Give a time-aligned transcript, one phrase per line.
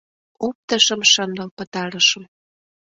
[0.45, 2.23] Оптышым шындыл пытарышым.